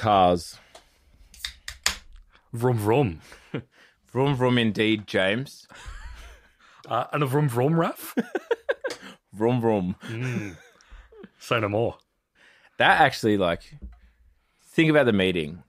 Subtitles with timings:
[0.00, 0.58] cars.
[2.52, 3.20] Vroom vroom.
[4.12, 5.68] Vroom vroom indeed, James.
[6.88, 8.20] Uh, and a vroom vroom, Raph?
[9.32, 9.94] Vroom vroom.
[11.38, 11.98] Say no more.
[12.78, 13.76] That actually, like,
[14.64, 15.62] think about the meeting.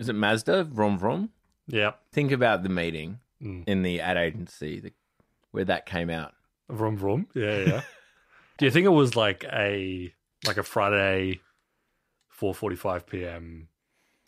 [0.00, 0.64] Is it Mazda?
[0.64, 1.30] Vroom vroom.
[1.68, 1.92] Yeah.
[2.10, 4.92] Think about the meeting in the ad agency the,
[5.52, 6.32] where that came out.
[6.68, 7.28] Vroom vroom.
[7.34, 7.82] Yeah, yeah.
[8.58, 10.12] Do you think it was like a
[10.44, 11.40] like a Friday,
[12.30, 13.68] four forty five PM?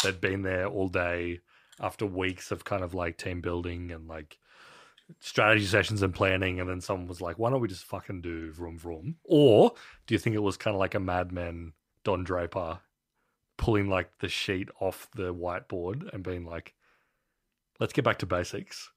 [0.02, 1.41] They'd been there all day
[1.80, 4.38] after weeks of kind of like team building and like
[5.20, 8.51] strategy sessions and planning, and then someone was like, "Why don't we just fucking do
[8.52, 9.73] vroom vroom?" Or
[10.06, 11.73] do you think it was kind of like a Mad Men
[12.04, 12.80] Don Draper
[13.56, 16.74] pulling like the sheet off the whiteboard and being like,
[17.80, 18.90] "Let's get back to basics."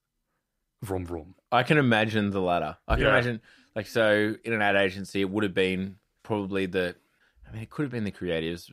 [0.81, 1.35] Vroom vroom.
[1.52, 2.77] I can imagine the latter.
[2.88, 3.09] I can Yeah.
[3.09, 3.41] imagine,
[3.76, 6.95] like, so in an ad agency, it would have been probably the,
[7.45, 8.71] I mean, it could have been the creatives.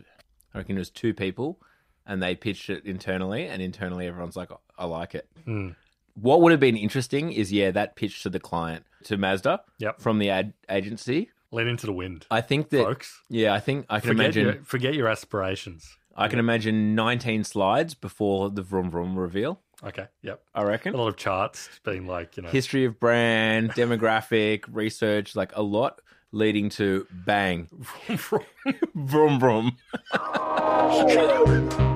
[0.54, 1.60] I reckon it was two people
[2.06, 5.28] and they pitched it internally, and internally everyone's like, I like it.
[5.44, 5.70] Hmm.
[6.14, 10.00] What would have been interesting is, yeah, that pitch to the client, to Mazda Yep.
[10.00, 11.30] from the ad agency.
[11.52, 13.20] Lean into the wind, I think that, folks.
[13.28, 15.96] yeah, I think I can Forget imagine, your, forget your aspirations.
[16.16, 19.60] I can imagine 19 slides before the Vroom Vroom reveal.
[19.84, 20.06] Okay.
[20.22, 20.42] Yep.
[20.54, 20.94] I reckon.
[20.94, 25.62] A lot of charts being like, you know, history of brand, demographic, research, like a
[25.62, 26.00] lot
[26.32, 27.68] leading to bang,
[28.94, 29.76] vroom vroom.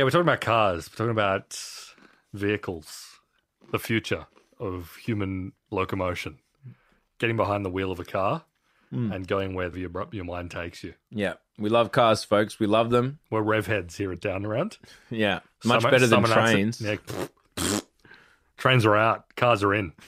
[0.00, 0.88] yeah, we're talking about cars.
[0.90, 1.62] We're talking about
[2.32, 3.20] vehicles,
[3.70, 4.26] the future
[4.58, 6.38] of human locomotion,
[7.18, 8.44] getting behind the wheel of a car
[8.88, 9.12] hmm.
[9.12, 10.94] and going wherever your your mind takes you.
[11.10, 12.58] Yeah, we love cars, folks.
[12.58, 13.18] We love them.
[13.30, 14.78] We're rev heads here at Down Round.
[15.10, 17.02] Yeah, much Some- better than someone answered- trains.
[17.58, 17.80] Yeah.
[18.56, 19.92] trains are out, cars are in.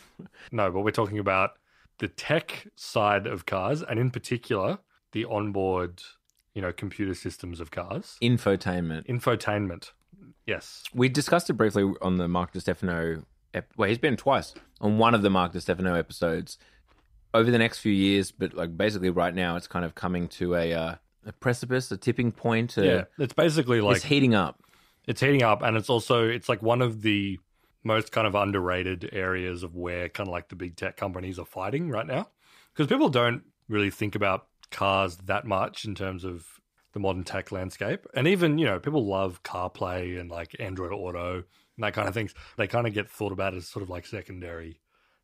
[0.54, 1.52] No, but we're talking about
[1.98, 4.78] the tech side of cars, and in particular,
[5.12, 6.02] the onboard,
[6.54, 9.06] you know, computer systems of cars, Infotainment.
[9.06, 9.90] infotainment.
[10.46, 13.24] Yes, We discussed it briefly on the Mark DeStefano.
[13.54, 16.58] Ep- well, he's been twice on one of the Mark DeStefano episodes.
[17.34, 20.54] Over the next few years, but like basically right now, it's kind of coming to
[20.54, 20.94] a uh,
[21.24, 22.76] a precipice, a tipping point.
[22.76, 24.60] uh, yeah, it's basically like it's heating up.
[25.06, 27.38] it's heating up and it's also it's like one of the
[27.84, 31.46] most kind of underrated areas of where kind of like the big tech companies are
[31.46, 32.28] fighting right now
[32.74, 36.46] because people don't really think about cars that much in terms of
[36.92, 38.06] the modern tech landscape.
[38.14, 42.14] And even you know people love carplay and like android auto and that kind of
[42.14, 42.34] things.
[42.56, 44.80] They kind of get thought about as sort of like secondary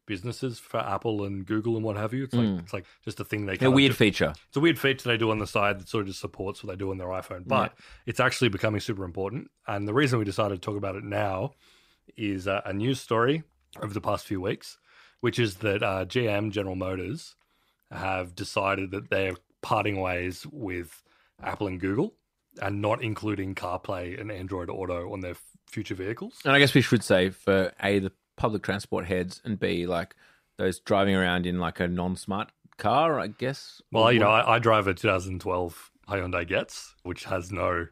[0.06, 2.24] businesses for apple and google and what have you.
[2.24, 4.32] It's like it's like just a thing they A weird do- feature.
[4.48, 6.70] it's a weird feature they do on the side that sort of just supports what
[6.72, 7.74] they do on their iPhone, but
[8.06, 9.50] it's actually becoming super important.
[9.66, 11.52] And the reason we decided to talk about it now
[12.16, 13.42] is uh, a news story
[13.82, 14.78] over the past few weeks,
[15.20, 17.34] which is that uh, GM, General Motors,
[17.90, 21.02] have decided that they're parting ways with
[21.42, 22.14] Apple and Google
[22.60, 26.38] and not including CarPlay and Android Auto on their f- future vehicles.
[26.44, 30.14] And I guess we should say for A, the public transport heads, and B, like
[30.56, 33.80] those driving around in like a non smart car, I guess.
[33.92, 37.86] Well, you know, I, I drive a 2012 Hyundai Getz, which has no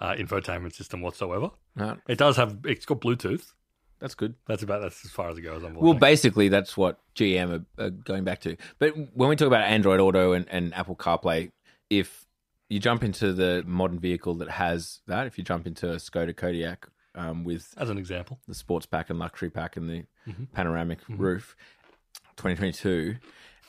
[0.00, 1.50] uh, infotainment system whatsoever.
[1.74, 2.58] No, It does have.
[2.64, 3.52] It's got Bluetooth.
[3.98, 4.34] That's good.
[4.46, 5.62] That's about that's as far as it goes.
[5.62, 8.56] I'm Well, basically, that's what GM are, are going back to.
[8.78, 11.50] But when we talk about Android Auto and, and Apple CarPlay,
[11.88, 12.26] if
[12.68, 16.34] you jump into the modern vehicle that has that, if you jump into a Skoda
[16.34, 18.38] Kodiaq um, with as an example.
[18.46, 20.04] the sports pack and luxury pack and the
[20.52, 21.56] panoramic roof
[22.36, 23.16] 2022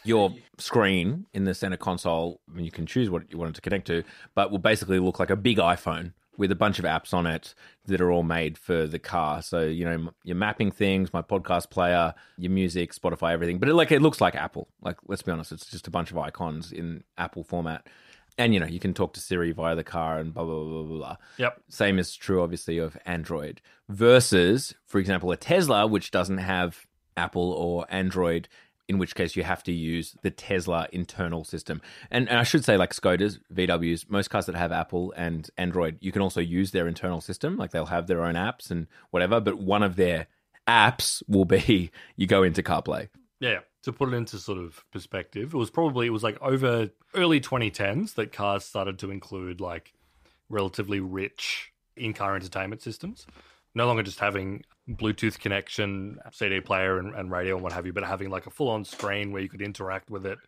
[0.04, 3.56] your screen in the center console I mean, you can choose what you want it
[3.56, 4.04] to connect to
[4.36, 7.54] but will basically look like a big iphone with a bunch of apps on it
[7.86, 9.42] that are all made for the car.
[9.42, 13.60] So you know m- your mapping things my podcast player your music spotify everything.
[13.60, 14.70] But it, like it looks like apple.
[14.82, 17.88] Like let's be honest it's just a bunch of icons in apple format.
[18.38, 20.84] And you know you can talk to siri via the car and blah blah blah
[20.84, 21.16] blah blah.
[21.38, 21.62] Yep.
[21.70, 27.52] same is true, obviously, of Android versus, for example, a Tesla, which doesn't have Apple
[27.52, 28.48] or Android,
[28.88, 31.82] in which case you have to use the Tesla internal system.
[32.10, 35.98] And, and I should say, like Skodas, VWs, most cars that have Apple and Android,
[36.00, 37.58] you can also use their internal system.
[37.58, 40.28] Like they'll have their own apps and whatever, but one of their
[40.68, 43.10] apps will be you go into CarPlay.
[43.40, 43.60] Yeah.
[43.84, 47.40] To put it into sort of perspective, it was probably it was like over early
[47.40, 49.94] 2010s that cars started to include like
[50.50, 53.26] relatively rich in-car entertainment systems.
[53.74, 57.94] No longer just having Bluetooth connection, CD player, and, and radio and what have you,
[57.94, 60.40] but having like a full-on screen where you could interact with it,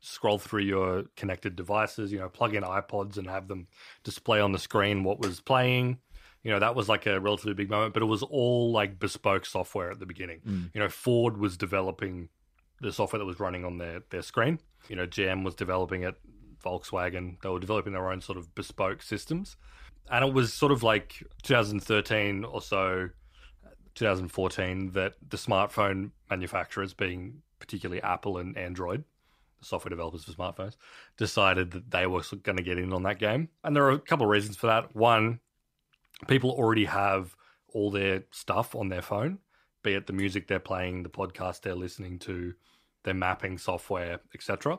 [0.00, 2.12] scroll through your connected devices.
[2.12, 3.66] You know, plug in iPods and have them
[4.04, 5.98] display on the screen what was playing.
[6.42, 9.44] You know, that was like a relatively big moment, but it was all like bespoke
[9.44, 10.40] software at the beginning.
[10.46, 10.70] Mm.
[10.72, 12.28] You know, Ford was developing
[12.80, 14.60] the software that was running on their, their screen.
[14.88, 16.14] You know, GM was developing it,
[16.64, 19.56] Volkswagen, they were developing their own sort of bespoke systems.
[20.10, 23.10] And it was sort of like 2013 or so,
[23.98, 29.04] 2014, that the smartphone manufacturers, being particularly Apple and Android,
[29.58, 30.76] the software developers for smartphones,
[31.16, 33.48] decided that they were going to get in on that game.
[33.64, 34.94] And there are a couple of reasons for that.
[34.94, 35.40] One,
[36.26, 37.36] people already have
[37.72, 39.38] all their stuff on their phone,
[39.82, 42.54] be it the music they're playing, the podcast they're listening to,
[43.04, 44.78] their mapping software, etc.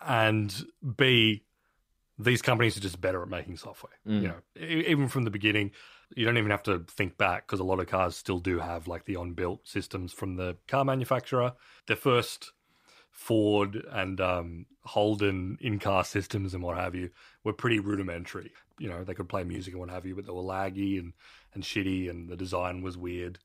[0.00, 0.54] And
[0.96, 1.44] B,
[2.18, 3.94] these companies are just better at making software.
[4.06, 4.22] Mm.
[4.22, 5.72] You know, even from the beginning,
[6.14, 8.86] you don't even have to think back because a lot of cars still do have
[8.86, 11.52] like the on-built systems from the car manufacturer.
[11.86, 12.52] The first
[13.10, 17.10] Ford and um, Holden in-car systems and what have you
[17.44, 18.52] were pretty rudimentary.
[18.78, 21.12] You know, they could play music and what have you, but they were laggy and
[21.54, 23.38] and shitty, and the design was weird.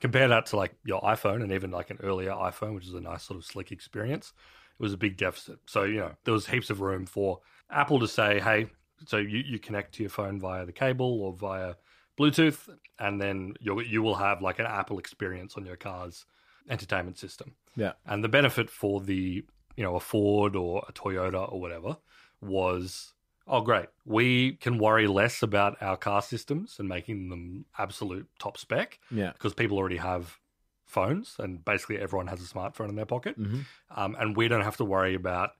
[0.00, 3.00] Compare that to like your iPhone and even like an earlier iPhone, which is a
[3.00, 4.32] nice sort of slick experience.
[4.78, 5.58] It was a big deficit.
[5.66, 7.40] So you know, there was heaps of room for
[7.70, 8.70] Apple to say, "Hey,
[9.06, 11.74] so you, you connect to your phone via the cable or via
[12.18, 12.68] Bluetooth,
[12.98, 16.26] and then you you will have like an Apple experience on your car's
[16.68, 17.92] entertainment system." Yeah.
[18.06, 19.44] And the benefit for the
[19.76, 21.96] you know a Ford or a Toyota or whatever
[22.40, 23.12] was
[23.46, 28.56] oh great we can worry less about our car systems and making them absolute top
[28.58, 29.32] spec Yeah.
[29.32, 30.38] because people already have
[30.86, 33.60] phones and basically everyone has a smartphone in their pocket hmm
[33.94, 35.50] um, and we don't have to worry about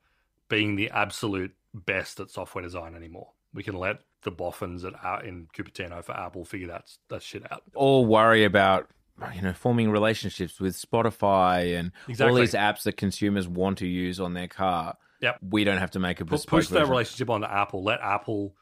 [0.48, 5.24] being the absolute best at software design anymore we can let the boffins at out
[5.24, 7.62] in Cupertino for Apple figure that that shit out.
[7.74, 8.88] Or worry about
[9.34, 14.20] you know forming relationships with Spotify and all these apps that consumers want to use
[14.20, 14.96] on their car.
[15.20, 15.38] Yep.
[15.50, 16.90] We don't have to make a bespoke push that version.
[16.90, 17.82] relationship on to Apple.
[17.82, 18.54] Let Apple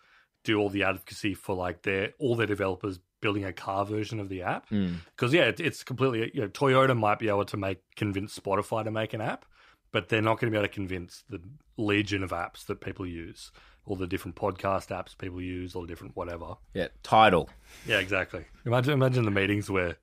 [0.44, 4.28] do all the advocacy for like their all their developers building a car version of
[4.28, 4.68] the app.
[4.70, 4.96] Mm.
[5.16, 8.84] Because yeah, it, it's completely you know Toyota might be able to make convince Spotify
[8.84, 9.44] to make an app,
[9.92, 11.40] but they're not going to be able to convince the
[11.76, 13.50] legion of apps that people use,
[13.86, 16.54] all the different podcast apps people use, all the different whatever.
[16.74, 16.88] Yeah.
[17.02, 17.48] Tidal.
[17.86, 18.44] Yeah, exactly.
[18.66, 19.96] Imagine imagine the meetings where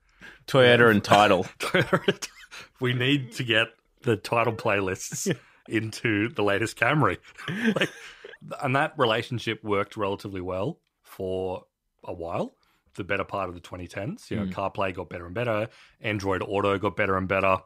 [0.48, 1.46] Toyota and Tidal.
[2.80, 3.68] we need to get
[4.02, 5.36] the Tidal playlists
[5.70, 7.18] into the latest Camry.
[7.76, 7.90] like,
[8.62, 11.66] and that relationship worked relatively well for
[12.04, 12.56] a while.
[12.96, 14.52] The better part of the 2010s, you know, hmm.
[14.52, 15.68] CarPlay got better and better,
[16.00, 17.58] Android Auto got better and better,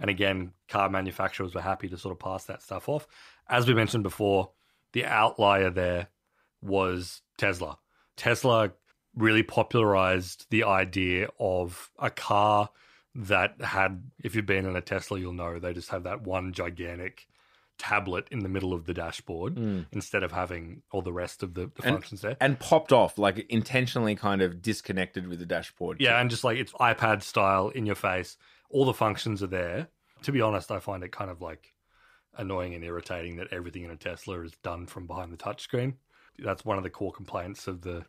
[0.00, 3.06] and again, car manufacturers were happy to sort of pass that stuff off.
[3.48, 4.50] As we mentioned before,
[4.92, 6.08] the outlier there
[6.60, 7.78] was Tesla.
[8.16, 8.72] Tesla
[9.14, 12.70] really popularized the idea of a car
[13.14, 16.52] that had, if you've been in a Tesla, you'll know they just have that one
[16.52, 17.26] gigantic
[17.78, 19.86] tablet in the middle of the dashboard mm.
[19.92, 22.36] instead of having all the rest of the, the And- functions there.
[22.40, 26.00] and popped off, like intentionally kind of disconnected with the dashboard.
[26.00, 28.36] Yeah, and just like it's iPad style in your face.
[28.70, 29.88] All the functions are there.
[30.22, 31.72] To be honest, I find it kind of like
[32.36, 35.94] annoying and irritating that everything in a Tesla is done from behind the touchscreen.
[36.38, 38.04] That's one of the core complaints of the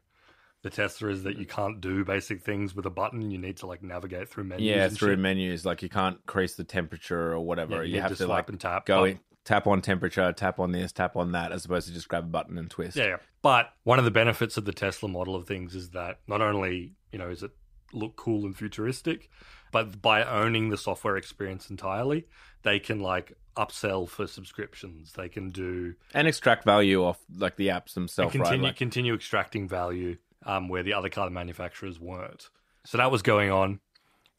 [0.61, 3.31] the Tesla is that you can't do basic things with a button.
[3.31, 4.65] You need to like navigate through menus.
[4.65, 5.19] Yeah, through shit.
[5.19, 7.83] menus, like you can't increase the temperature or Yeah, whatever.
[7.85, 8.85] you you have to like and tap.
[8.85, 11.93] go But- in, tap on temperature, tap on this, tap on that, as opposed to
[11.93, 12.97] just grab a button and twist.
[12.97, 13.17] Yeah, yeah.
[13.41, 16.93] But one of the benefits of the Tesla model of things is that not only,
[17.13, 17.51] you know, is it
[17.93, 19.29] look cool and futuristic,
[19.71, 22.27] but by owning the software experience entirely,
[22.63, 25.13] they can like upsell for subscriptions.
[25.13, 28.43] They can do and extract value off like the apps and themselves, right?
[28.43, 32.49] continue Like, continue extracting value um, where the other car manufacturers weren't.
[32.85, 33.79] So that was going on.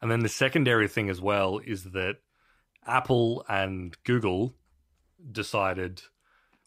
[0.00, 2.16] And then the secondary thing as well is that
[2.86, 4.54] Apple and Google
[5.30, 6.02] decided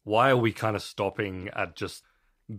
[0.04, 2.04] why are we kind of stopping at just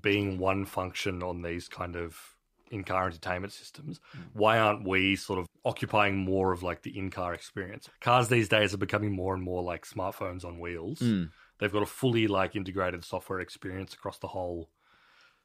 [0.01, 2.34] being one function on these kind of
[2.75, 4.01] in-car entertainment systems
[4.33, 8.75] why aren't we sort of occupying more of like the in-car experience cars these days
[8.75, 11.31] are becoming more and more like smartphones on wheels Mm.
[11.59, 14.69] they've got a fully like integrated software experience across the whole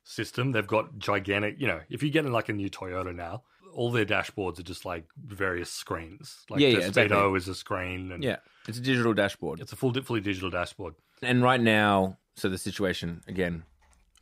[0.03, 3.43] system they've got gigantic you know if you get in like a new toyota now
[3.73, 7.35] all their dashboards are just like various screens like Yeah, the yeah, exactly.
[7.37, 9.59] Is a screen and yeah, it's a digital dashboard.
[9.59, 13.63] it's a full fully digital dashboard And right now, so the situation again,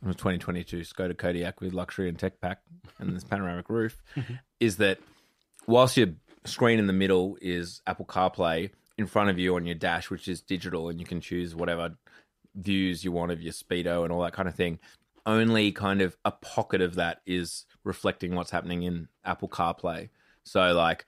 [0.02, 2.60] it was 2022 Skoda Kodiaq with luxury and tech pack
[2.98, 4.34] and this panoramic roof, mm-hmm.
[4.60, 4.98] is that
[5.66, 6.08] whilst your
[6.44, 10.28] screen in the middle is Apple CarPlay, in front of you on your dash, which
[10.28, 11.96] is digital, and you can choose whatever
[12.54, 14.78] views you want of your speedo and all that kind of thing.
[15.24, 20.08] Only kind of a pocket of that is reflecting what's happening in Apple CarPlay.
[20.42, 21.06] So like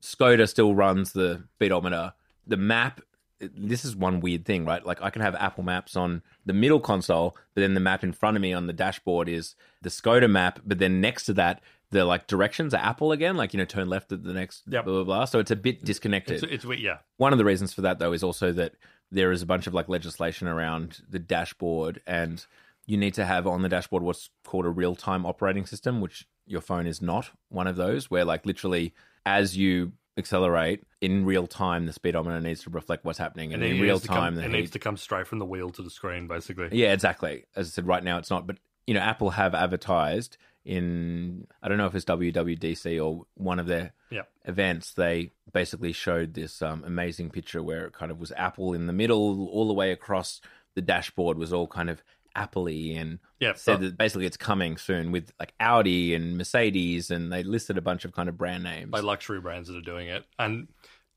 [0.00, 2.14] Skoda still runs the speedometer.
[2.46, 3.02] The map
[3.40, 4.84] this is one weird thing, right?
[4.84, 8.12] Like I can have Apple Maps on the middle console, but then the map in
[8.12, 11.60] front of me on the dashboard is the Skoda map, but then next to that,
[11.90, 14.84] the like directions are Apple again, like you know, turn left at the next Yep.
[14.84, 15.24] blah blah blah.
[15.24, 16.42] So it's a bit disconnected.
[16.42, 18.74] It's, it's yeah, One of the reasons for that though is also that
[19.10, 22.44] there is a bunch of like legislation around the dashboard and
[22.86, 26.60] you need to have on the dashboard what's called a real-time operating system, which your
[26.60, 31.86] phone is not one of those where like literally as you accelerate in real time
[31.86, 34.50] the speedometer needs to reflect what's happening and, it in real come- time the it
[34.50, 36.68] needs to come straight from the wheel to the screen, basically.
[36.72, 37.44] yeah, exactly.
[37.56, 38.46] As I said, right now it's not.
[38.46, 43.58] But you know, Apple have advertised in I don't know if it's WWDC or one
[43.58, 44.22] of their Yeah.
[44.44, 44.92] events.
[44.92, 48.92] They basically showed this um, amazing picture where it kind of was Apple in the
[48.92, 50.40] middle, all the way across
[50.74, 52.02] the dashboard was all kind of
[52.34, 57.32] Apple-y and Yeah, said that basically it's coming soon with like Audi and Mercedes, and
[57.32, 58.90] they listed a bunch of kind of brand names.
[58.90, 60.24] by luxury brands that are doing it.
[60.38, 60.68] And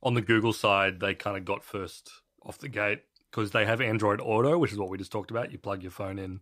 [0.03, 2.11] on the Google side, they kind of got first
[2.43, 5.51] off the gate because they have Android Auto, which is what we just talked about.
[5.51, 6.41] You plug your phone in,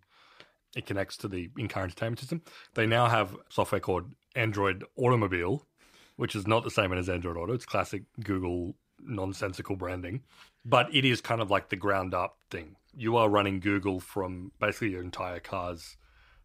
[0.75, 2.41] it connects to the in-car entertainment system.
[2.73, 5.59] They now have software called Android Automotive,
[6.15, 7.53] which is not the same as Android Auto.
[7.53, 10.21] It's classic Google nonsensical branding,
[10.65, 12.75] but it is kind of like the ground up thing.
[12.95, 15.97] You are running Google from basically your entire car's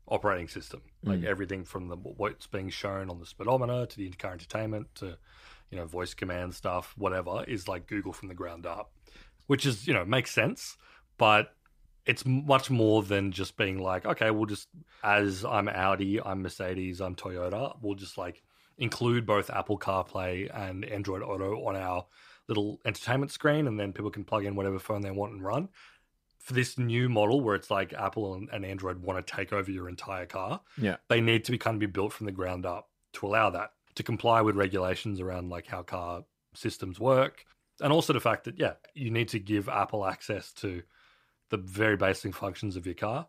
[0.07, 1.25] operating system, like mm.
[1.25, 5.17] everything from the what's being shown on the speedometer to the in-car entertainment to
[5.71, 8.93] you know voice command stuff, whatever is like Google from the ground up,
[9.47, 10.77] which is you know makes sense,
[11.19, 11.55] but
[12.07, 14.69] it's much more than just being like, okay, we'll just
[15.03, 18.43] as I'm Audi, I'm Mercedes, I'm Toyota, we'll just like
[18.77, 22.05] include both Apple CarPlay and Android Auto on our
[22.49, 25.69] little entertainment screen, and then people can plug in whatever phone they want and run.
[26.45, 29.71] For this new model where it's like Apple and, and Android want to take over
[29.71, 32.67] your entire car, yeah, they need to be kind of be built from the ground
[32.67, 36.25] up to allow that to comply with regulations around like how car
[36.55, 37.45] systems work
[37.81, 40.83] and also the fact that yeah you need to give apple access to
[41.51, 43.27] the very basic functions of your car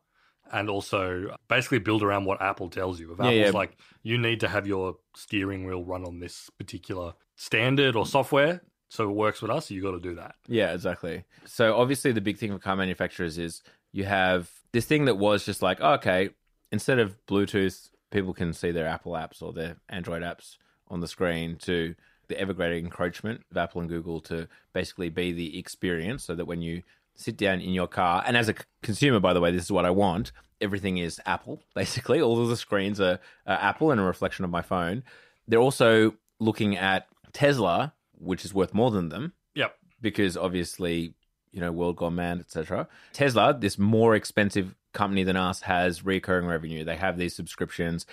[0.52, 3.50] and also basically build around what apple tells you if Yeah, apple's yeah.
[3.52, 8.62] like you need to have your steering wheel run on this particular standard or software
[8.96, 11.24] so it works with us you got to do that Yeah, exactly.
[11.46, 13.62] So obviously the big thing for car manufacturers is
[13.92, 16.30] you have this thing that was just like, oh, okay,
[16.72, 20.58] instead of Bluetooth, people can see their Apple apps or their Android apps
[20.90, 21.96] on the screen to
[22.28, 26.46] the ever greater encroachment of Apple and Google to basically be the experience so that
[26.46, 26.84] when you
[27.16, 29.86] sit down in your car, and as a consumer, by the way, this is what
[29.86, 30.32] I want.
[30.60, 32.22] Everything is Apple, basically.
[32.22, 35.04] All of the screens are, are Apple and a reflection of my phone.
[35.48, 41.16] They're also looking at Tesla, which is worth more than them yep because obviously,
[41.52, 42.88] you know, world gone mad, etc.
[43.14, 46.84] Tesla, this more expensive company than us, has recurring revenue.
[46.84, 48.06] They have these subscriptions.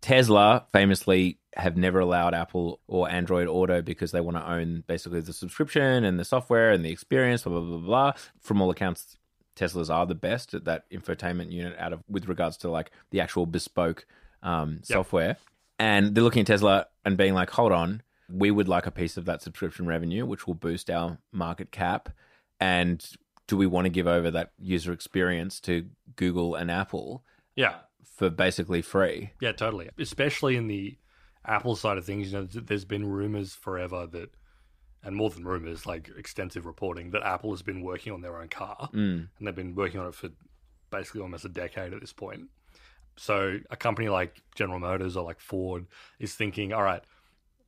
[0.00, 5.20] Tesla famously have never allowed Apple or Android Auto because they want to own basically
[5.20, 8.12] the subscription and the software and the experience, blah blah blah blah.
[8.40, 9.16] From all accounts,
[9.56, 13.20] Teslas are the best at that infotainment unit out of with regards to like the
[13.20, 14.06] actual bespoke
[14.42, 15.36] um, software.
[15.80, 19.16] And they're looking at Tesla and being like, hold on, we would like a piece
[19.16, 22.08] of that subscription revenue, which will boost our market cap.
[22.60, 23.04] And
[23.46, 27.24] do we want to give over that user experience to Google and Apple
[27.56, 27.76] yeah
[28.16, 29.30] for basically free?
[29.40, 29.88] Yeah, totally.
[29.98, 30.98] Especially in the
[31.46, 34.30] Apple side of things, you know, there's been rumors forever that,
[35.02, 38.48] and more than rumors, like extensive reporting that Apple has been working on their own
[38.48, 39.28] car, Mm.
[39.38, 40.28] and they've been working on it for
[40.90, 42.48] basically almost a decade at this point.
[43.16, 45.86] So a company like General Motors or like Ford
[46.18, 47.02] is thinking, all right,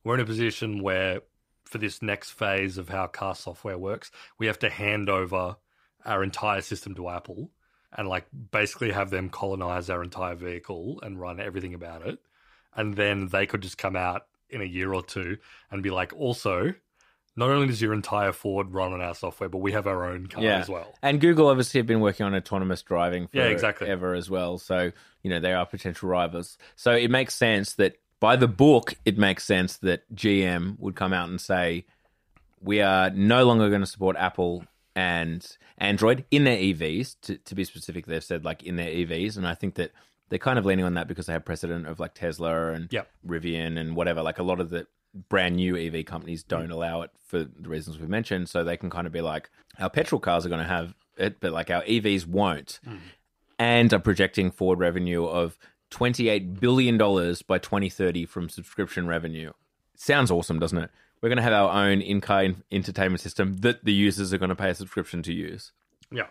[0.03, 1.21] we're in a position where
[1.65, 5.55] for this next phase of how car software works, we have to hand over
[6.05, 7.49] our entire system to Apple
[7.93, 12.19] and like basically have them colonize our entire vehicle and run everything about it.
[12.75, 15.37] And then they could just come out in a year or two
[15.69, 16.73] and be like, also,
[17.35, 20.27] not only does your entire Ford run on our software, but we have our own
[20.27, 20.59] car Yeah.
[20.59, 20.93] as well.
[21.01, 23.87] And Google obviously have been working on autonomous driving for Yeah, exactly.
[23.87, 24.57] ever as well.
[24.57, 24.91] So,
[25.21, 26.57] you know, they are potential rivals.
[26.75, 31.11] So it makes sense that by the book, it makes sense that GM would come
[31.11, 31.85] out and say,
[32.61, 34.63] we are no longer going to support Apple
[34.95, 37.15] and Android in their EVs.
[37.23, 39.35] To, to be specific, they've said like in their EVs.
[39.37, 39.91] And I think that
[40.29, 43.09] they're kind of leaning on that because they have precedent of like Tesla and Yep.
[43.27, 44.21] Rivian and whatever.
[44.21, 44.85] Like a lot of the
[45.27, 48.49] brand new EV companies don't allow it for the reasons we mentioned.
[48.49, 49.49] So they can kind of be like,
[49.79, 52.79] our petrol cars are going to have it, but like our EVs won't.
[52.87, 52.99] Mm.
[53.57, 55.55] And are projecting forward revenue of
[55.91, 59.51] $28 billion by 2030 from subscription revenue.
[59.95, 60.89] Sounds awesome, doesn't it?
[61.21, 64.49] We're going to have our own in car entertainment system that the users are going
[64.49, 65.71] to pay a subscription to use.
[66.11, 66.27] Yeah.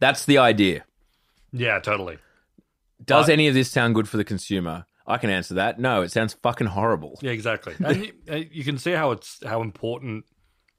[0.00, 0.84] That's the idea.
[1.52, 2.18] Yeah, totally.
[3.04, 4.86] Does But- any of this sound good for the consumer?
[5.06, 5.78] I can answer that.
[5.78, 7.18] No, it sounds fucking horrible.
[7.22, 7.74] Yeah, exactly.
[7.82, 8.12] And you,
[8.52, 10.26] you can see how it's how important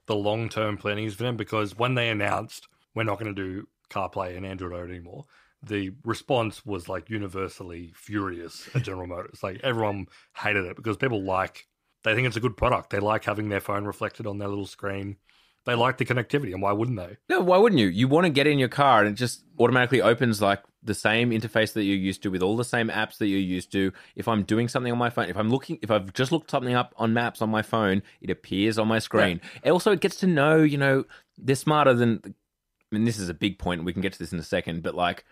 [0.05, 3.41] the long term planning is for them because when they announced we're not going to
[3.41, 5.25] do CarPlay and Android Auto anymore,
[5.63, 9.43] the response was like universally furious at General Motors.
[9.43, 11.67] Like everyone hated it because people like
[12.03, 12.91] they think it's a good product.
[12.91, 15.17] They like having their phone reflected on their little screen.
[15.65, 17.17] They like the connectivity, and why wouldn't they?
[17.27, 17.87] No, why wouldn't you?
[17.87, 21.31] You want to get in your car and it just automatically opens like the same
[21.31, 23.91] interface that you're used to with all the same apps that you're used to.
[24.15, 26.73] If I'm doing something on my phone, if I'm looking, if I've just looked something
[26.73, 29.41] up on maps on my phone, it appears on my screen.
[29.61, 31.03] And also, it gets to know, you know,
[31.37, 32.21] they're smarter than.
[32.25, 33.83] I mean, this is a big point.
[33.83, 35.23] We can get to this in a second, but like,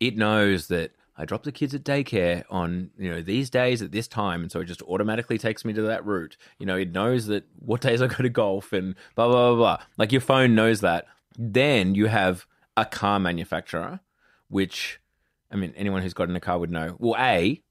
[0.00, 3.92] it knows that I drop the kids at daycare on you know these days at
[3.92, 6.36] this time, and so it just automatically takes me to that route.
[6.58, 9.56] You know, it knows that what days I go to golf and blah blah blah
[9.56, 9.86] blah.
[9.96, 11.06] Like your phone knows that.
[11.38, 14.00] Then you have a car manufacturer,
[14.48, 15.00] which
[15.50, 16.96] I mean, anyone who's gotten a car would know.
[16.98, 17.62] Well, a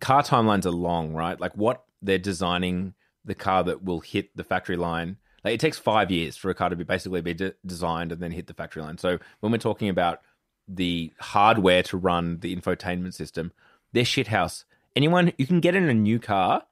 [0.00, 1.40] car timelines are long, right?
[1.40, 2.94] Like what they're designing
[3.24, 5.16] the car that will hit the factory line.
[5.44, 8.20] Like it takes five years for a car to be basically be de- designed and
[8.20, 8.98] then hit the factory line.
[8.98, 10.20] So when we're talking about
[10.74, 13.52] the hardware to run the infotainment system,
[13.92, 14.64] they're shithouse.
[14.96, 16.64] Anyone you can get in a new car,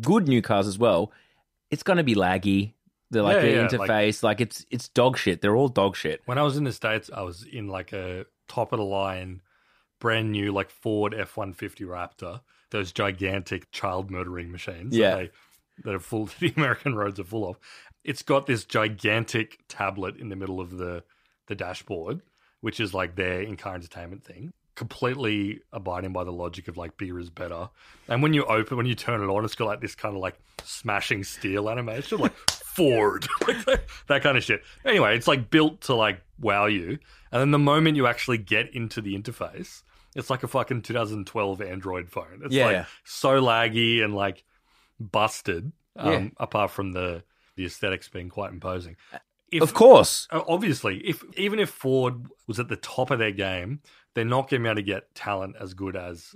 [0.00, 1.12] good new cars as well,
[1.70, 2.72] it's going to be laggy.
[3.10, 5.40] The like Yeah, the yeah, interface, like, it's it's dog shit.
[5.40, 6.22] They're all dog shit.
[6.26, 9.42] When I was in the States, I was in like a top of the line,
[10.00, 12.40] brand new like Ford F one fifty Raptor,
[12.70, 14.92] those gigantic child murdering machines.
[14.92, 15.14] that Yeah.
[15.16, 15.30] they-
[15.84, 17.58] that are full the American roads are full of.
[18.02, 21.04] It's got this gigantic tablet in the middle of the
[21.48, 22.22] the dashboard,
[22.66, 24.52] which is like their in car entertainment thing.
[24.74, 27.70] Completely abiding by the logic of like beer is better.
[28.08, 30.20] And when you open, when you turn it on, it's got like this kind of
[30.20, 34.62] like smashing steel animation, like Ford, like that, kind of shit.
[34.84, 36.98] Anyway, it's like built to like wow you.
[37.30, 39.84] And then the moment you actually get into the interface,
[40.16, 42.40] it's like a fucking 2012 Android phone.
[42.44, 42.66] It's Yeah.
[42.66, 44.42] like so laggy and like
[44.98, 45.70] busted.
[45.94, 46.28] Um, Yeah.
[46.38, 47.22] Apart from the
[47.54, 48.96] the aesthetics being quite imposing.
[49.52, 53.30] If, Of course, uh, obviously, if even if Ford was at the top of their
[53.30, 53.80] game,
[54.14, 56.34] they're not going to be able to get talent as good as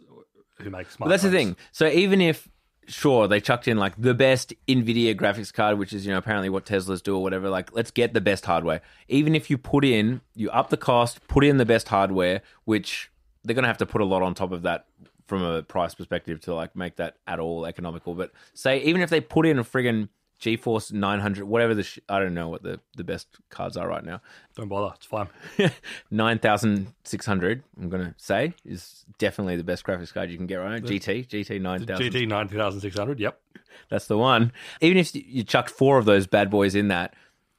[0.58, 0.98] who makes smartphones.
[0.98, 1.56] But that's the thing.
[1.72, 2.48] So even if
[2.86, 6.50] sure they chucked in like the best Nvidia graphics card, which is you know apparently
[6.50, 8.80] what Teslas do or whatever, like let's get the best hardware.
[9.08, 13.10] Even if you put in, you up the cost, put in the best hardware, which
[13.44, 14.86] they're gonna have to put a lot on top of that
[15.26, 18.14] from a price perspective to like make that at all economical.
[18.14, 20.08] But say even if they put in a friggin'
[20.40, 24.04] GeForce 900, whatever the sh- I don't know what the the best cards are right
[24.04, 24.20] now.
[24.56, 24.94] Don't bother.
[24.96, 25.28] It's fine.
[26.10, 30.86] 9600 i'm gonna say is definitely the best graphics card you can get right now
[30.88, 33.40] gt gt 9000 GT 9600, Yep.
[33.88, 37.14] that's the one even if you chucked four of those bad boys in that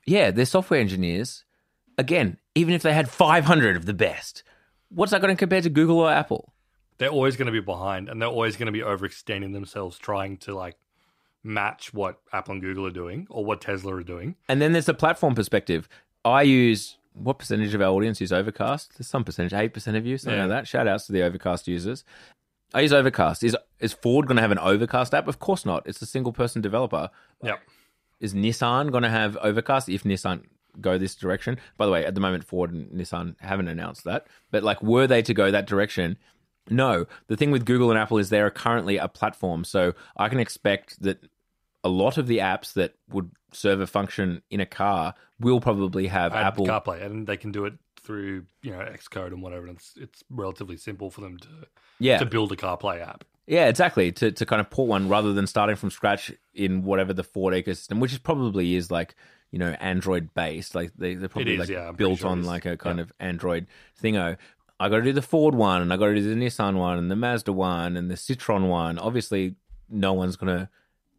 [0.05, 1.43] yeah they're software engineers
[1.97, 4.43] again even if they had 500 of the best
[4.89, 6.53] what's that going to compare to google or apple
[6.97, 10.37] They're always going to be behind, and they're always going to be overextending themselves, trying
[10.45, 10.75] to like
[11.43, 14.35] match what Apple and Google are doing or what Tesla are doing.
[14.47, 15.89] and then there's the platform perspective
[16.23, 20.17] i use what percentage of our audience use overcast there's some percentage 8% of you
[20.17, 20.45] something Yeah.
[20.45, 22.03] like that shout outs to the overcast users
[22.73, 23.43] I use Overcast.
[23.43, 25.27] Is is Ford going to have an Overcast app?
[25.27, 25.85] Of course not.
[25.85, 27.09] It's a single person developer.
[27.43, 27.59] Yep.
[28.21, 30.43] is Nissan going to have Overcast if Nissan
[30.79, 31.57] go this direction?
[31.75, 34.25] By the way, at the moment, Ford and Nissan haven't announced that.
[34.51, 36.17] But like, were they to go that direction?
[36.71, 37.05] No.
[37.27, 40.39] The thing with Google and Apple is they are currently a platform, so I can
[40.39, 41.19] expect that
[41.83, 46.07] a lot of the apps that would serve a function in a car will probably
[46.07, 46.65] have Add Apple.
[46.67, 49.67] CarPlay, and they can do it through you know Xcode and whatever.
[49.67, 51.47] And it's it's relatively simple for them to
[51.99, 53.23] Yeah, to build a CarPlay app.
[53.47, 54.11] Yeah, exactly.
[54.13, 57.53] To to kind of port one rather than starting from scratch in whatever the Ford
[57.53, 59.15] ecosystem, which is probably is like
[59.51, 60.75] you know Android based.
[60.75, 63.03] Like they they're probably is, like yeah, built sure on like a kind Yeah.
[63.03, 63.65] of Android
[64.01, 64.37] thingo.
[64.81, 66.97] I got to do the Ford one, and I got to do the Nissan one,
[66.97, 68.97] and the Mazda one, and the Citroen one.
[68.97, 69.55] Obviously,
[69.89, 70.69] no one's gonna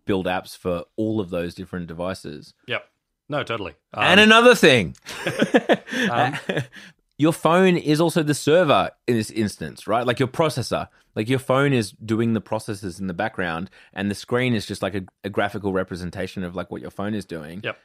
[0.05, 2.55] build apps for all of those different devices.
[2.67, 2.85] Yep.
[3.29, 3.75] No, totally.
[3.95, 4.97] Um, and another thing,
[6.11, 6.37] Um,
[7.19, 10.05] your phone is also the server in this instance, right?
[10.05, 10.89] Like your processor.
[11.15, 14.83] Like your phone is doing the processes in the background, and the screen is just
[14.83, 17.61] like a, a graphical representation of like what your phone is doing.
[17.63, 17.79] Yep.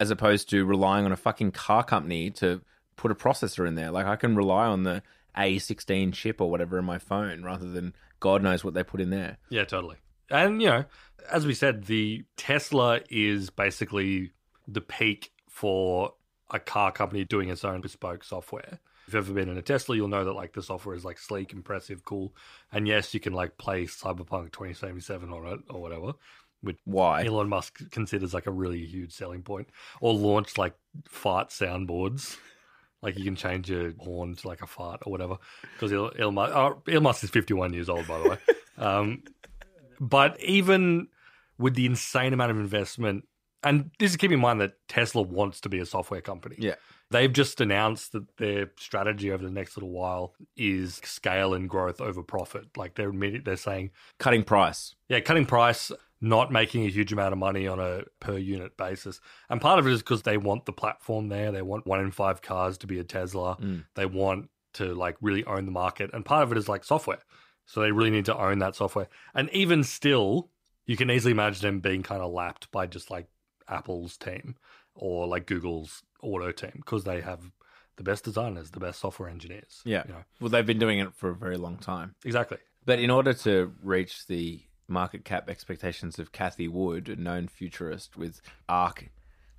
[0.00, 2.62] As opposed to relying on a fucking car company to
[2.96, 3.90] put a processor in there.
[3.90, 5.02] Like I can rely on the
[5.36, 9.10] A16 chip or whatever in my phone rather than God knows what they put in
[9.10, 9.38] there.
[9.48, 9.96] Yeah, totally.
[10.30, 10.84] And you know,
[11.30, 14.32] as we said, the Tesla is basically
[14.68, 16.14] the peak for
[16.50, 18.78] a car company doing its own bespoke software.
[19.06, 21.18] If you've ever been in a Tesla, you'll know that like the software is like
[21.18, 22.32] sleek, impressive, cool,
[22.72, 26.12] and yes, you can like play Cyberpunk 2077 on it or whatever,
[26.60, 27.24] which Why?
[27.24, 29.68] Elon Musk considers like a really huge selling point,
[30.00, 30.74] or launch like
[31.08, 32.36] fart soundboards.
[33.02, 35.36] Like you can change your horn to like a fart or whatever.
[35.74, 38.38] Because Elon, Musk, oh, Elon is 51 years old, by the way.
[38.78, 39.24] Um,
[40.00, 41.08] but even
[41.58, 43.24] with the insane amount of investment
[43.62, 46.56] And this is keep in mind that Tesla wants to be a software company.
[46.58, 46.76] Yeah.
[47.10, 52.00] They've just announced that their strategy over the next little while is scale and growth
[52.00, 52.68] over profit.
[52.76, 53.12] Like they're
[53.44, 54.94] they're saying, Cutting price.
[55.08, 59.20] yeah, cutting price, not making a huge amount of money on a per unit basis.
[59.48, 61.50] And part of it is because they want the platform there.
[61.50, 63.56] They want one in five cars to be a Tesla.
[63.56, 63.84] Mm.
[63.94, 66.10] They want to like really own the market.
[66.12, 67.20] And part of it is like software.
[67.66, 69.08] So they really need to own that software.
[69.34, 70.50] And even still,
[70.86, 73.26] you can easily imagine them being kind of lapped by just like
[73.68, 74.56] Apple's team
[74.94, 77.40] or like Google's auto team because they have
[77.96, 79.80] the best designers, the best software engineers.
[79.84, 80.02] Yeah.
[80.06, 82.14] You know, Well, they've been doing it for a very long time.
[82.24, 82.58] exactly.
[82.84, 88.16] But in order to reach the market cap expectations of Cathie Wood, a known futurist
[88.16, 89.10] with ARK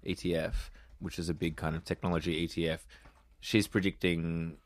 [0.06, 2.80] ETF, which is a big kind of technology ETF,
[3.40, 4.58] she's predicting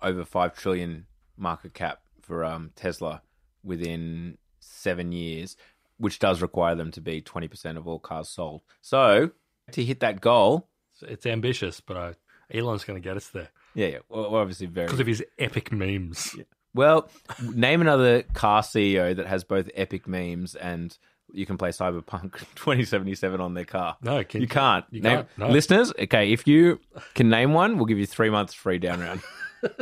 [0.00, 1.06] over 5 trillion
[1.36, 3.22] market cap for um, Tesla
[3.64, 5.56] within seven years,
[5.98, 8.62] which does require them to be 20% of all cars sold.
[8.80, 9.32] So
[9.72, 10.68] to hit that goal,
[11.02, 12.12] It's, ambitious, but uh,
[12.52, 15.72] Elon's going to get us there yeah, yeah, we're obviously very because of his epic
[15.72, 16.36] memes.
[16.74, 17.08] Well,
[17.54, 20.96] name another car CEO that has both epic memes and
[21.32, 23.96] you can play Cyberpunk 2077 on their car.
[24.02, 24.84] No, can, You can't.
[24.90, 25.48] You Name- can't, no.
[25.48, 26.78] Listeners, okay, if you
[27.14, 29.22] can name one, we'll give you three months free down round.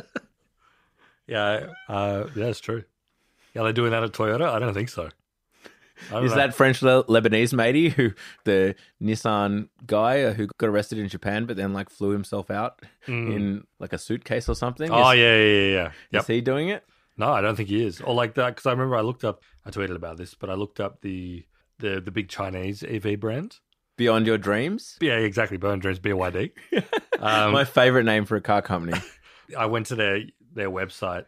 [1.27, 2.83] Yeah, uh, yeah, it's true.
[3.55, 4.49] Yeah, they're doing that at Toyota.
[4.49, 5.11] I don't think so.
[6.07, 6.37] Is know.
[6.37, 8.13] that French Le- Lebanese matey who
[8.45, 12.81] the Nissan guy uh, who got arrested in Japan but then like flew himself out
[13.07, 13.35] Mm.
[13.35, 14.91] in like a suitcase or something?
[14.91, 16.21] Oh is, yeah, yeah, yeah, yeah.
[16.21, 16.85] is he doing it?
[17.17, 18.01] No, I don't think he is.
[18.01, 19.43] Or like that because I remember I looked up.
[19.67, 21.45] I tweeted about this, but I looked up the
[21.79, 23.57] the the big Chinese EV brand.
[23.97, 24.97] Beyond your dreams?
[25.03, 25.59] Yeah, exactly.
[25.59, 26.53] Burn Dreams BYD.
[27.19, 28.99] Um, My favorite name for a car company.
[29.59, 30.21] I went to their
[30.55, 31.27] their website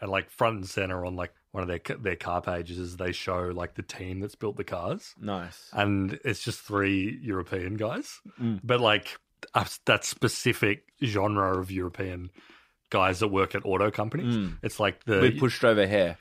[0.00, 3.12] and like front and center on like one of their their car pages is they
[3.12, 5.70] show like the team that's built the cars nice.
[5.72, 8.60] and it's just three European guys, Mm.
[8.62, 9.16] but like
[9.54, 12.28] a, that specific genre of European
[12.90, 14.36] guys that work at auto companies.
[14.36, 14.58] Mm.
[14.62, 16.18] It's like the With pushed over hair.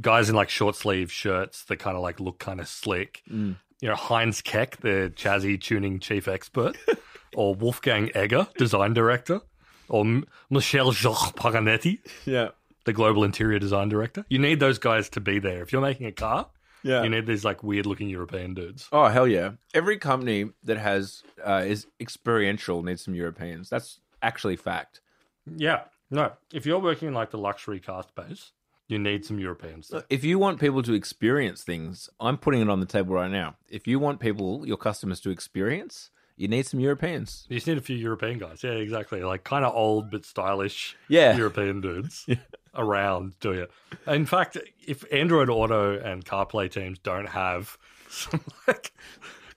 [0.00, 3.22] guys in like short sleeve shirts that kind of like look kind of slick.
[3.30, 3.56] Mm.
[3.82, 6.76] You know, Heinz Keck, the chassis tuning chief expert,
[7.34, 9.40] or Wolfgang Egger, design director,
[9.88, 12.48] or M- Michel Jacques Paganetti, Yeah.
[12.84, 14.24] The global interior design director.
[14.28, 15.62] You need those guys to be there.
[15.62, 16.48] If you're making a car,
[16.82, 17.02] Yeah.
[17.02, 18.88] you need these like weird looking European dudes.
[18.92, 19.52] Oh hell yeah!
[19.74, 23.68] Every company that has uh, is experiential needs some Europeans.
[23.70, 25.00] That's actually fact.
[25.46, 25.82] Yeah.
[26.10, 28.50] No, if you're working in like the luxury car space,
[28.88, 29.88] you need some Europeans.
[29.88, 30.02] there.
[30.10, 33.54] If you want people to experience things, I'm putting it on the table right now.
[33.68, 37.46] If you want people, your customers, to experience, you need some Europeans.
[37.48, 38.62] You just need a few European guys.
[38.62, 39.22] Yeah, exactly.
[39.22, 41.36] Like kind of old but stylish Yeah.
[41.36, 42.26] European dudes
[42.74, 43.66] around do you?
[44.06, 47.76] In fact, if Android Auto and CarPlay teams don't have
[48.08, 48.92] some like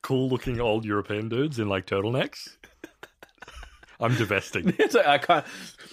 [0.01, 2.57] cool looking old European dudes in like turtlenecks,
[4.03, 4.75] I'm divesting.
[4.89, 5.45] So I can't.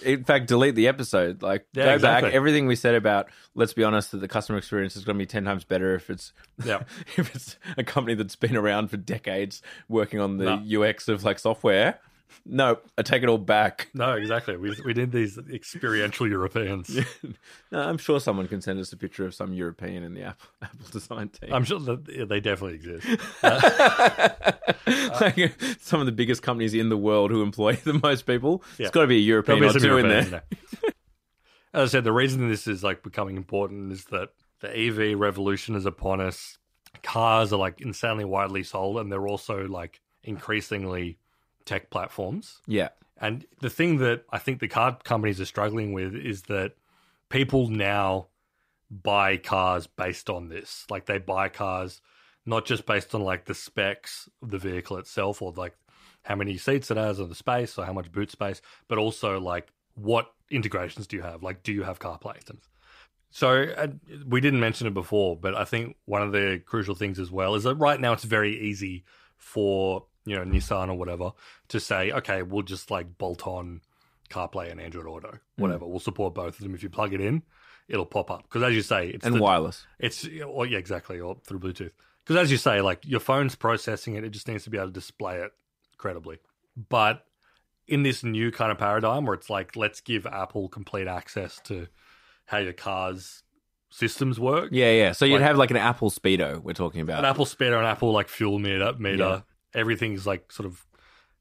[0.03, 1.43] In fact, delete the episode.
[1.43, 2.29] Like, Yeah, go exactly.
[2.31, 2.35] back.
[2.35, 3.29] Everything we said about.
[3.55, 4.11] Let's be honest.
[4.11, 6.33] That the customer experience is going to be ten times better if it's.
[6.65, 6.83] Yeah.
[7.17, 10.51] if it's a company that's been around for decades working on the.
[10.81, 11.99] UX of like software.
[12.45, 13.89] No, I take it all back.
[13.95, 14.57] No, exactly.
[14.57, 16.99] We we need these experiential Europeans.
[17.73, 20.49] No, I'm sure someone can send us a picture of some European in the Apple,
[20.63, 21.53] Apple design team.
[21.53, 23.07] I'm sure that yeah, they definitely exist.
[23.43, 24.29] Uh,
[24.87, 28.65] uh, like some of the biggest companies in the world who employ the most people.
[28.77, 28.87] Yeah.
[28.87, 30.43] It's got to be a European or be some two in Europeans there.
[30.51, 30.91] there.
[31.73, 35.77] As I said, the reason this is like becoming important is that the EV revolution
[35.77, 36.59] is upon us.
[37.03, 41.19] Cars are like insanely widely sold, and they're also like increasingly
[41.71, 42.61] tech platforms.
[42.67, 46.73] Yeah, And the thing that I think the car companies are struggling with is that
[47.29, 48.27] people now
[48.91, 50.85] buy cars based on this.
[50.91, 52.01] Like they buy cars
[52.45, 55.77] not just based on like the specs of the vehicle itself or like
[56.23, 59.39] how many seats it has or the space or how much boot space, but also
[59.39, 61.43] like what integrations do you have?
[61.43, 62.69] Like, do you have CarPlay systems?
[63.31, 63.89] So uh,
[64.27, 67.55] we didn't mention it before, but I think one of the crucial things as well
[67.55, 69.05] is that right now it's very easy
[69.37, 71.33] for you know Nissan or whatever
[71.69, 73.81] to say, okay, we'll just like bolt on
[74.31, 75.63] CarPlay and Android Auto, hmm.
[75.63, 75.87] whatever.
[75.87, 76.75] We'll support both of them.
[76.75, 77.43] If you plug it in,
[77.89, 79.87] it'll pop up because as you say, it's and the, wireless.
[79.99, 81.93] it's or yeah, exactly, or through Bluetooth.
[82.25, 84.89] Because as you say, like your phone's processing it, it just needs to be able
[84.89, 85.53] to display it
[85.99, 86.39] credibly.
[86.89, 87.25] But
[87.89, 91.89] in this new kind of paradigm where it's like, let's give Apple complete access to
[92.47, 93.43] how your car's
[93.91, 94.69] systems work.
[94.73, 95.13] Yeah, yeah.
[95.13, 96.63] So you'd Like- have like an Apple Speedo.
[96.63, 97.19] We're talking about.
[97.19, 99.43] An Apple speedo, an Apple like fuel meter, meter,
[99.75, 100.85] everything's like sort of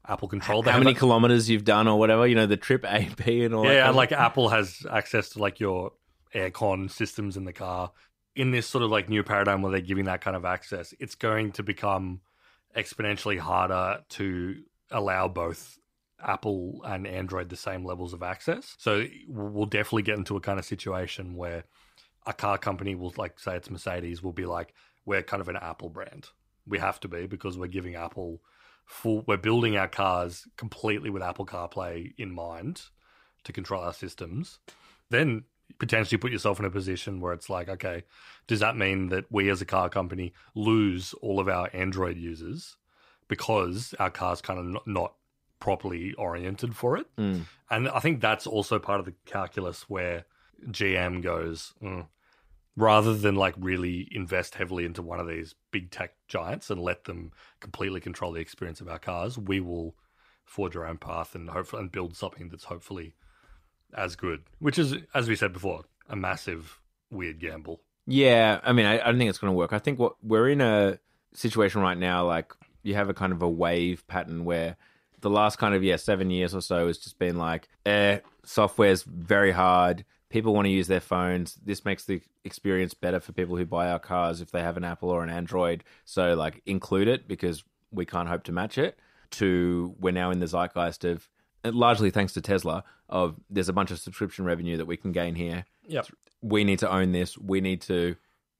[0.07, 0.67] Apple controlled.
[0.67, 2.25] How many a- kilometers you've done or whatever.
[2.25, 3.63] You know the trip A, B, and all.
[3.63, 5.91] that yeah, kind and like Apple has access to like your
[6.33, 7.91] aircon systems in the car.
[8.35, 11.15] In this sort of like new paradigm where they're giving that kind of access, it's
[11.15, 12.21] going to become
[12.75, 14.61] exponentially harder to
[14.91, 15.77] allow both
[16.23, 18.75] Apple and Android the same levels of access.
[18.77, 21.63] So we'll definitely get into a kind of situation where
[22.25, 24.73] a car company will, like, say it's Mercedes, will be like,
[25.05, 26.27] we're kind of an Apple brand.
[26.67, 28.41] We have to be because we're giving Apple
[28.85, 32.83] full, we're building our cars completely with Apple CarPlay in mind
[33.43, 34.59] to control our systems.
[35.09, 35.43] Then
[35.77, 38.03] potentially put yourself in a position where it's like, okay,
[38.47, 42.77] does that mean that we as a car company lose all of our Android users
[43.27, 45.13] because our car's kind of not, not
[45.59, 47.05] properly oriented for it?
[47.17, 47.43] Mm.
[47.69, 50.25] And I think that's also part of the calculus where
[50.67, 52.07] GM goes, "Mm,
[52.79, 57.03] rather than like really invest heavily into one of these big tech giants and let
[57.03, 59.95] them completely control the experience of our cars, we will
[60.45, 63.13] forge our own path and hopefully and build something that's hopefully
[63.93, 64.43] as good.
[64.59, 66.79] Which is, as we said before, a massive
[67.11, 67.81] weird gamble.
[68.07, 69.73] Yeah, I mean, I, I don't think it's going to work.
[69.73, 70.99] I think what we're in a
[71.33, 74.77] situation right now, like you have a kind of a wave pattern where
[75.19, 79.03] the last kind of yeah seven years or so has just been like, eh, software's
[79.03, 80.05] very hard.
[80.29, 81.55] People want to use their phones.
[81.55, 84.83] This makes the experience better for people who buy our cars if they have an
[84.83, 85.83] Apple or an Android.
[86.05, 88.99] So like include it because we can't hope to match it.
[89.31, 91.29] To we're now in the zeitgeist of
[91.63, 95.35] largely thanks to Tesla of there's a bunch of subscription revenue that we can gain
[95.35, 96.07] here Yep.
[96.41, 97.37] we need to own this.
[97.37, 98.15] We need to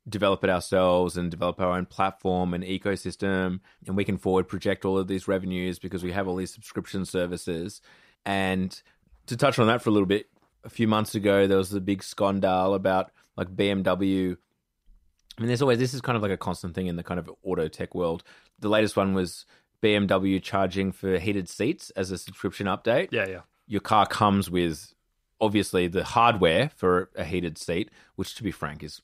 [0.08, 3.60] develop it ourselves and develop our own platform and ecosystem.
[3.86, 7.05] And we can forward project all of these revenues because we have all these subscription
[7.05, 7.82] services.
[8.25, 8.79] And
[9.27, 10.27] to touch on that for a little bit,
[10.63, 14.37] a few months ago, there was the big scandal about like BMW.
[15.37, 17.19] I mean, there's always, this is kind of like a constant thing in the kind
[17.19, 18.23] of auto tech world.
[18.59, 19.45] The latest one was
[19.81, 23.41] BMW charging for heated seats as a subscription update Yeah, yeah.
[23.67, 24.93] your car comes with
[25.39, 29.01] obviously the hardware for a heated seat, which to be frank is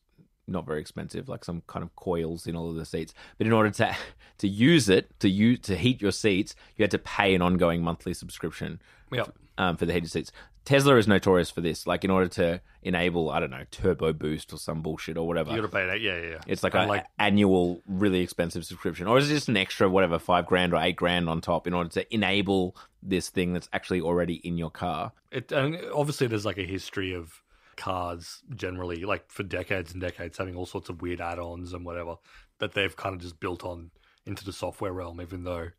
[0.47, 3.13] not very expensive, like some kind of coils in all of the seats.
[3.37, 3.95] But in order to
[4.39, 7.81] to use it to use to heat your seats, you had to pay an ongoing
[7.81, 8.81] monthly subscription
[9.13, 9.33] Yep.
[9.57, 10.33] um, for the heated seats.
[10.65, 11.85] Tesla is notorious for this.
[11.85, 15.51] Like in order to enable, I don't know, turbo boost or some bullshit or whatever.
[15.51, 16.01] You got to pay that.
[16.01, 16.41] Yeah, yeah, yeah.
[16.47, 20.19] It's like an like annual, really expensive subscription, or is it just an extra, whatever,
[20.19, 24.01] five grand or eight grand on top in order to enable this thing that's actually
[24.01, 25.13] already in your car?
[25.31, 25.51] it.
[25.51, 27.43] And obviously, there's like a history of
[27.77, 32.15] cars generally, like for decades and decades, having all sorts of weird add-ons and whatever
[32.59, 33.91] that they've kind of just built on
[34.25, 35.21] into the software realm.
[35.21, 35.69] Even though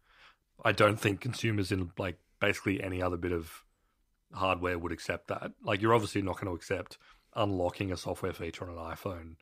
[0.64, 3.64] I don't think consumers in like basically any other bit of
[4.32, 5.52] hardware would accept that.
[5.62, 6.98] Like you're obviously not going to accept
[7.34, 9.36] unlocking a software feature on an iPhone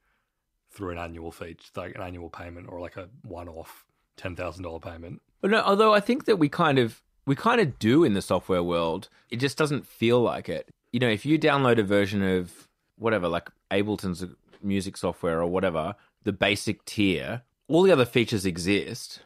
[0.71, 3.85] through an annual feature, like an annual payment or like a one-off
[4.17, 5.23] ten thousand dollar payment.
[5.41, 8.23] But no, although I think that we kind of we kind of do in the
[8.23, 10.69] software world, it just doesn't feel like it.
[10.93, 14.25] You know, if you download a version of whatever, like Ableton's
[14.63, 19.21] music software or whatever, the basic tier, all the other features exist,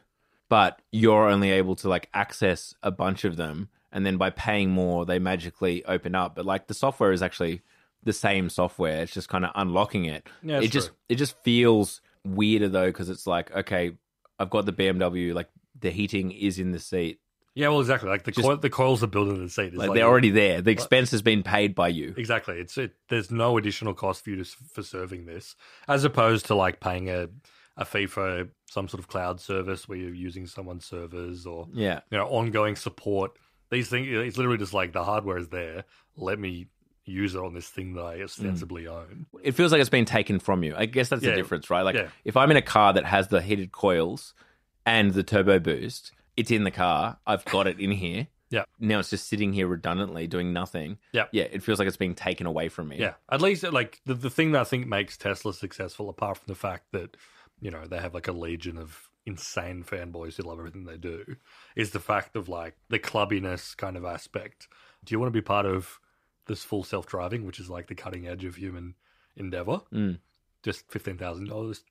[0.49, 4.69] but you're only able to like access a bunch of them, and then by paying
[4.71, 6.35] more, they magically open up.
[6.35, 7.61] But like the software is actually
[8.03, 10.27] the same software; it's just kind of unlocking it.
[10.43, 13.93] Yeah, it that's just it just feels weirder though because it's like okay,
[14.39, 15.49] I've got the BMW, like
[15.79, 17.19] the heating is in the seat.
[17.55, 18.09] Yeah, well, exactly.
[18.09, 19.73] Like the Just- coil, the coils are built into the seat.
[19.73, 20.61] Like, like- they're already there.
[20.61, 22.13] The expense has been paid by you.
[22.15, 22.55] Exactly.
[22.59, 22.93] It's it.
[23.09, 25.55] There's no additional cost for you to, for serving this,
[25.87, 27.27] as opposed to like paying a
[27.75, 32.01] a fee for some sort of cloud service where you're using someone's servers or Yeah.
[32.11, 33.31] you know ongoing support.
[33.71, 34.07] These things.
[34.09, 35.85] It's literally just like the hardware is there.
[36.15, 36.67] Let me
[37.05, 38.23] use it on this thing that I hmm.
[38.23, 39.25] ostensibly own.
[39.43, 40.75] It feels like it's been taken from you.
[40.77, 41.31] I guess that's Yeah.
[41.31, 41.81] the difference, right?
[41.81, 42.09] Like Yeah.
[42.23, 44.33] if I'm in a car that has the heated coils
[44.85, 47.17] and the turbo boost, it's in the car.
[47.25, 48.27] I've got it in here.
[48.51, 48.63] Yeah.
[48.79, 50.97] Now it's just sitting here redundantly doing nothing.
[51.11, 51.25] Yeah.
[51.31, 51.43] Yeah.
[51.43, 52.97] It feels like it's being taken away from me.
[52.97, 56.45] Yeah, at least like the the thing that I think makes Tesla successful, apart from
[56.47, 57.15] the fact that
[57.61, 61.35] you know they have like a legion of insane fanboys who love everything they do,
[61.75, 64.67] is the fact of like the clubbiness kind of aspect.
[65.05, 65.99] Do you want to be part of
[66.47, 68.95] this full self driving, which is like the cutting edge of human
[69.37, 69.81] endeavor?
[69.93, 70.19] Mm.
[70.63, 71.83] Just fifteen thousand dollars,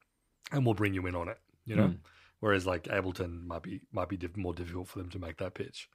[0.53, 1.39] and we'll bring you in on it.
[1.65, 1.99] You know, Mm.
[2.41, 5.55] whereas like Ableton might be might be diff- more difficult for them to make that
[5.55, 5.89] pitch.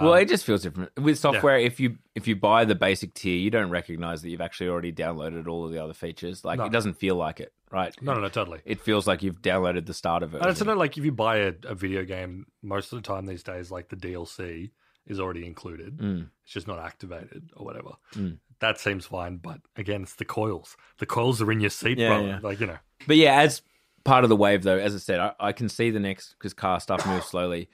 [0.00, 1.58] Well, Um, it just feels different with software.
[1.58, 4.92] If you if you buy the basic tier, you don't recognize that you've actually already
[4.92, 6.44] downloaded all of the other features.
[6.44, 6.64] Like No.
[6.66, 7.94] it doesn't feel like it, right?
[8.00, 8.60] no, no, no, totally.
[8.64, 10.42] It feels like you've downloaded the starter version.
[10.42, 13.26] And it's not like if you buy a, a video game, most of the time
[13.26, 14.70] these days, like the DLC
[15.06, 15.98] is already included.
[15.98, 16.28] Mm.
[16.44, 17.90] It's just not activated or whatever.
[18.14, 18.38] Mm.
[18.60, 20.76] That seems fine, but again, it's the coils.
[20.98, 22.38] The coils are in your seat, Yeah, yeah.
[22.42, 23.62] Like you know, But yeah, as
[24.04, 26.54] part of the wave, though, as I said, I, I can see the next because
[26.54, 27.68] car stuff moves slowly.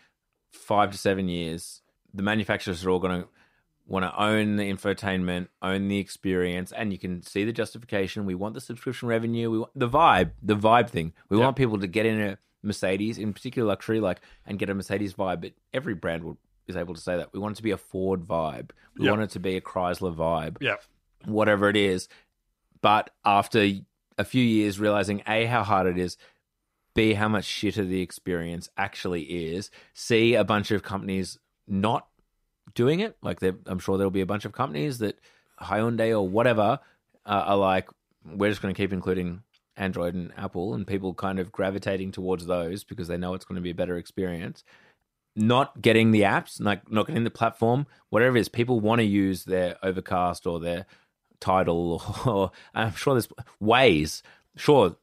[0.52, 1.82] Five to seven years,
[2.12, 3.28] the manufacturers are all going to
[3.90, 8.24] want to own the infotainment, own the experience, and you can see the justification.
[8.24, 9.50] We want the subscription revenue.
[9.50, 11.12] We want the vibe, the vibe thing.
[11.28, 11.44] We Yeah.
[11.44, 15.14] want people to get in a Mercedes, in particular luxury, like and get a Mercedes
[15.14, 15.40] vibe.
[15.40, 17.76] But every brand will, is able to say that we want it to be a
[17.76, 19.10] Ford vibe, we Yep.
[19.10, 20.76] want it to be a Chrysler vibe, Yeah.
[21.24, 22.08] whatever it is.
[22.80, 23.66] But after
[24.18, 26.16] a few years, realizing a how hard it is,
[26.94, 32.06] b how much shitter the experience actually is, c a bunch of companies not
[32.74, 33.16] doing it.
[33.22, 35.18] Like I'm sure there'll be a bunch of companies that
[35.60, 36.80] Hyundai or whatever
[37.26, 37.88] uh, are like,
[38.24, 39.42] we're just going to keep including
[39.76, 43.56] Android and Apple, and people kind of gravitating towards those because they know it's going
[43.56, 44.62] to be a better experience.
[45.36, 49.06] Not getting the apps, like not getting the platform, whatever it is, people want to
[49.06, 50.86] use their Overcast or their
[51.40, 53.28] Tidal, or I'm sure there's
[53.58, 54.22] ways.
[54.56, 54.96] Sure,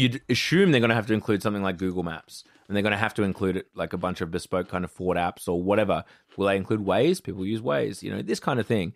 [0.00, 2.92] you'd assume they're going to have to include something like Google Maps, and they're going
[2.92, 5.62] to have to include it like a bunch of bespoke kind of Ford apps or
[5.62, 6.04] whatever.
[6.36, 7.22] Will they include Waze?
[7.22, 8.94] People use Waze, you know, this kind of thing.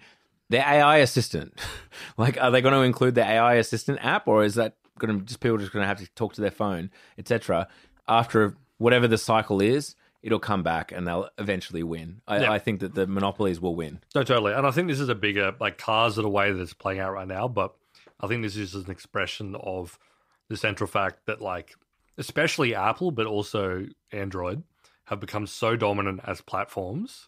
[0.50, 1.58] Their AI assistant,
[2.16, 5.24] like, are they going to include the AI assistant app, or is that going to
[5.24, 7.68] just people just going to have to talk to their phone, etc.
[8.06, 12.20] After whatever the cycle is, it'll come back and they'll eventually win.
[12.26, 12.52] I, Yeah.
[12.52, 14.00] I think that the monopolies will win.
[14.14, 14.52] No, totally.
[14.52, 17.00] And I think this is a bigger like cars are the way that it's playing
[17.00, 17.74] out right now, but
[18.20, 19.98] I think this is just an expression of
[20.48, 21.74] the central fact that like
[22.18, 24.62] especially Apple, but also Android,
[25.06, 27.26] have become so dominant as platforms.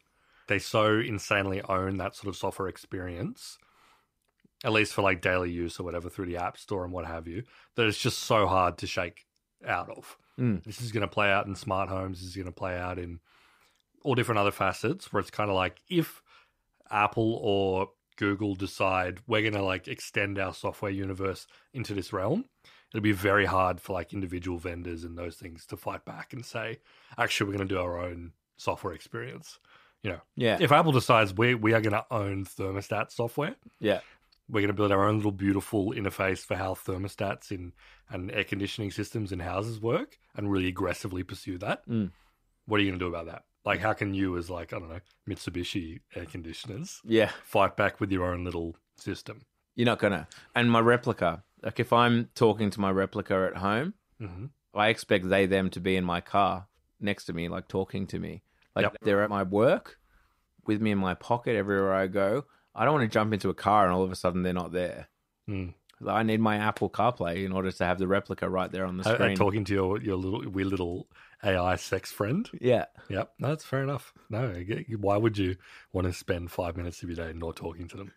[0.49, 3.59] They so insanely own that sort of software experience,
[4.65, 7.27] at least for like daily use or whatever through the App Store and what have
[7.27, 7.43] you,
[7.75, 9.27] that it's just so hard to shake
[9.67, 10.17] out of.
[10.39, 10.63] Mm.
[10.65, 12.21] This is going to play out in smart homes.
[12.21, 13.21] This is going to play out in
[14.05, 16.23] all different other facets where it's kind of like if
[16.91, 22.45] Apple or Google decide we're going to like extend our software universe into this realm,
[22.97, 26.45] it'll be very hard for like individual vendors and those things to fight back and
[26.45, 26.79] say,
[27.19, 29.59] actually, we're going to do our own software experience.
[30.03, 34.01] You know, Yeah, if Apple decides we we are going to own thermostat software, yeah,
[34.49, 37.73] we're going to build our own little beautiful interface for how thermostats in
[38.09, 41.87] and air conditioning systems in houses work and really aggressively pursue that.
[41.89, 42.13] Mm.
[42.67, 43.45] What are you going to do about that?
[43.65, 47.31] Like, how can you, as like I don't know, Mitsubishi air conditioners, yeah.
[47.45, 49.43] fight back with your own little system?
[49.75, 50.29] You're not gonna.
[50.55, 55.29] And my Replika, like if I'm talking to my Replika at home, hmm I expect
[55.29, 56.67] they them to be in my car
[57.01, 58.43] next to me, like talking to me.
[58.75, 58.97] Like Yep.
[59.03, 59.99] they're at my work,
[60.67, 62.45] with me in my pocket everywhere I go.
[62.75, 64.73] I don't want to jump into a car and all of a sudden they're not
[64.73, 65.09] there.
[65.49, 65.73] Mm.
[66.07, 69.05] I need my Apple CarPlay in order to have the Replika right there on the
[69.05, 69.37] screen.
[69.37, 71.09] talking to your your little weird little
[71.43, 72.51] AI sex friend.
[72.61, 74.13] yeah, Yep, no, that's fair enough.
[74.29, 74.55] No,
[75.01, 75.57] why would you
[75.93, 78.13] want to spend five minutes of your day not talking to them?